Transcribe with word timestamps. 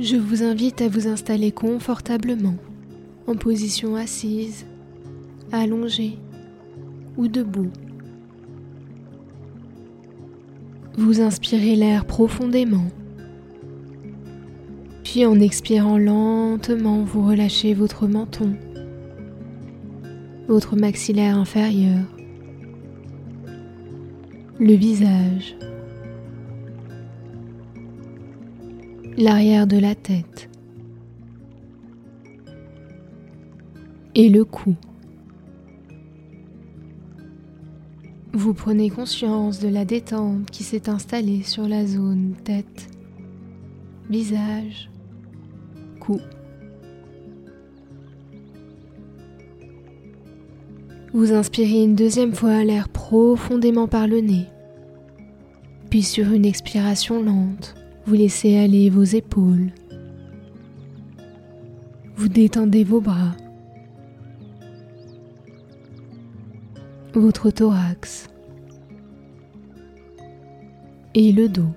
Je 0.00 0.16
vous 0.16 0.42
invite 0.42 0.82
à 0.82 0.88
vous 0.88 1.06
installer 1.06 1.52
confortablement, 1.52 2.56
en 3.28 3.36
position 3.36 3.94
assise, 3.94 4.66
allongée 5.52 6.18
ou 7.16 7.28
debout. 7.28 7.70
Vous 10.98 11.20
inspirez 11.20 11.76
l'air 11.76 12.06
profondément, 12.06 12.86
puis 15.04 15.24
en 15.26 15.38
expirant 15.38 15.96
lentement, 15.96 17.04
vous 17.04 17.26
relâchez 17.26 17.72
votre 17.72 18.08
menton, 18.08 18.54
votre 20.48 20.74
maxillaire 20.74 21.38
inférieur, 21.38 22.02
le 24.58 24.74
visage, 24.74 25.56
l'arrière 29.16 29.66
de 29.66 29.78
la 29.78 29.94
tête 29.94 30.48
et 34.14 34.28
le 34.28 34.44
cou. 34.44 34.74
Vous 38.32 38.54
prenez 38.54 38.90
conscience 38.90 39.60
de 39.60 39.68
la 39.68 39.84
détente 39.84 40.50
qui 40.50 40.64
s'est 40.64 40.88
installée 40.88 41.42
sur 41.42 41.68
la 41.68 41.86
zone 41.86 42.34
tête, 42.42 42.88
visage, 44.10 44.90
cou. 46.00 46.20
Vous 51.12 51.32
inspirez 51.32 51.84
une 51.84 51.94
deuxième 51.94 52.34
fois 52.34 52.64
l'air 52.64 52.88
profondément 52.88 53.86
par 53.86 54.08
le 54.08 54.20
nez, 54.20 54.46
puis 55.88 56.02
sur 56.02 56.32
une 56.32 56.44
expiration 56.44 57.22
lente, 57.22 57.76
vous 58.06 58.14
laissez 58.14 58.56
aller 58.56 58.90
vos 58.90 59.04
épaules. 59.04 59.70
Vous 62.16 62.28
détendez 62.28 62.84
vos 62.84 63.00
bras, 63.00 63.34
votre 67.14 67.50
thorax 67.50 68.28
et 71.14 71.32
le 71.32 71.48
dos. 71.48 71.72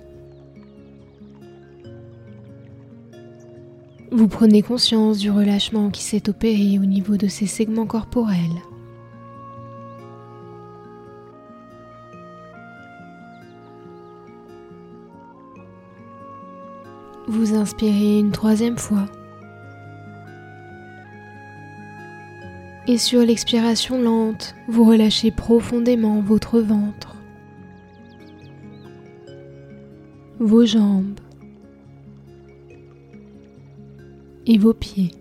Vous 4.11 4.27
prenez 4.27 4.61
conscience 4.61 5.19
du 5.19 5.29
relâchement 5.29 5.89
qui 5.89 6.03
s'est 6.03 6.29
opéré 6.29 6.79
au 6.79 6.85
niveau 6.85 7.17
de 7.17 7.27
ces 7.27 7.45
segments 7.45 7.85
corporels. 7.85 8.61
Vous 17.29 17.55
inspirez 17.55 18.19
une 18.19 18.31
troisième 18.31 18.77
fois. 18.77 19.05
Et 22.87 22.97
sur 22.97 23.19
l'expiration 23.19 24.01
lente, 24.01 24.55
vous 24.69 24.85
relâchez 24.85 25.31
profondément 25.31 26.21
votre 26.21 26.61
ventre, 26.61 27.17
vos 30.39 30.65
jambes 30.65 31.19
et 34.45 34.57
vos 34.57 34.73
pieds. 34.73 35.11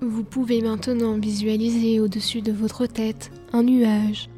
Vous 0.00 0.24
pouvez 0.24 0.62
maintenant 0.62 1.18
visualiser 1.18 2.00
au-dessus 2.00 2.40
de 2.40 2.52
votre 2.52 2.86
tête 2.86 3.30
un 3.52 3.64
nuage 3.64 4.30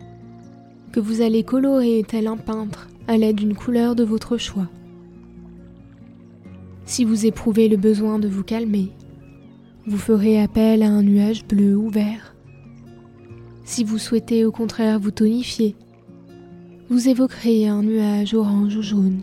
que 0.91 0.99
vous 0.99 1.21
allez 1.21 1.45
colorer 1.45 2.05
tel 2.07 2.27
un 2.27 2.37
peintre 2.37 2.89
à 3.09 3.17
l'aide 3.17 3.37
d'une 3.37 3.55
couleur 3.55 3.95
de 3.95 4.05
votre 4.05 4.37
choix. 4.37 4.69
Si 6.85 7.05
vous 7.05 7.27
éprouvez 7.27 7.69
le 7.69 7.77
besoin 7.77 8.19
de 8.19 8.29
vous 8.29 8.45
calmer, 8.45 8.93
vous 9.87 9.99
ferez 9.99 10.41
appel 10.41 10.83
à 10.83 10.89
un 10.89 11.03
nuage 11.03 11.45
bleu 11.45 11.77
ou 11.77 11.89
vert. 11.89 12.35
Si 13.65 13.85
vous 13.85 13.99
souhaitez 13.99 14.45
au 14.45 14.53
contraire 14.53 15.01
vous 15.01 15.11
tonifier, 15.11 15.77
vous 16.89 17.09
évoquerez 17.09 17.67
un 17.67 17.83
nuage 17.83 18.35
orange 18.35 18.77
ou 18.77 18.83
jaune. 18.83 19.23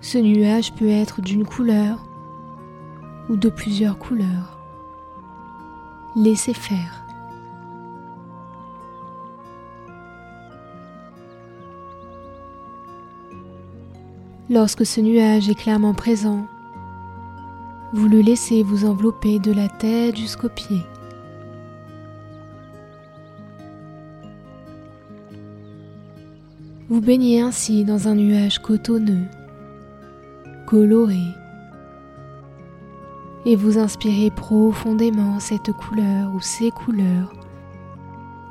Ce 0.00 0.18
nuage 0.18 0.72
peut 0.74 0.88
être 0.88 1.20
d'une 1.20 1.44
couleur 1.44 2.08
ou 3.28 3.36
de 3.36 3.48
plusieurs 3.48 3.98
couleurs. 3.98 4.58
Laissez 6.16 6.54
faire. 6.54 6.99
Lorsque 14.52 14.84
ce 14.84 15.00
nuage 15.00 15.48
est 15.48 15.54
clairement 15.54 15.94
présent, 15.94 16.44
vous 17.92 18.08
le 18.08 18.20
laissez 18.20 18.64
vous 18.64 18.84
envelopper 18.84 19.38
de 19.38 19.52
la 19.52 19.68
tête 19.68 20.16
jusqu'aux 20.16 20.48
pieds. 20.48 20.82
Vous 26.88 27.00
baignez 27.00 27.40
ainsi 27.40 27.84
dans 27.84 28.08
un 28.08 28.16
nuage 28.16 28.58
cotonneux, 28.58 29.28
coloré, 30.66 31.22
et 33.46 33.54
vous 33.54 33.78
inspirez 33.78 34.32
profondément 34.32 35.38
cette 35.38 35.70
couleur 35.70 36.34
ou 36.34 36.40
ces 36.40 36.72
couleurs 36.72 37.32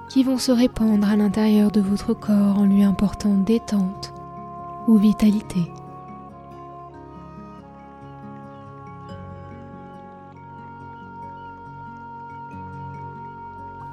qui 0.07 0.23
vont 0.23 0.37
se 0.37 0.53
répandre 0.53 1.09
à 1.09 1.17
l'intérieur 1.17 1.71
de 1.71 1.81
votre 1.81 2.13
corps 2.13 2.57
en 2.57 2.63
lui 2.63 2.85
apportant 2.85 3.35
détente 3.35 4.13
ou 4.87 4.95
vitalité. 4.95 5.69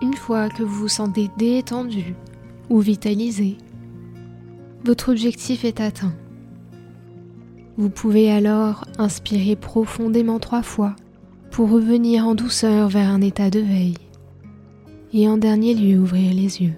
Une 0.03 0.15
fois 0.15 0.51
que 0.51 0.63
vous 0.63 0.81
vous 0.81 0.89
sentez 0.89 1.31
détendu 1.39 2.15
ou 2.69 2.81
vitalisé, 2.81 3.57
votre 4.85 5.11
objectif 5.11 5.65
est 5.65 5.81
atteint. 5.81 6.13
Vous 7.79 7.89
pouvez 7.89 8.31
alors 8.31 8.85
inspirer 8.99 9.57
profondément 9.57 10.39
trois 10.39 10.63
fois 10.63 10.95
pour 11.51 11.71
revenir 11.71 12.27
en 12.27 12.35
douceur 12.35 12.89
vers 12.89 13.09
un 13.09 13.23
état 13.23 13.49
de 13.49 13.61
veille 13.61 13.97
et 15.15 15.29
en 15.29 15.39
dernier 15.39 15.75
lieu 15.75 15.99
ouvrir 15.99 16.35
les 16.35 16.63
yeux. 16.63 16.75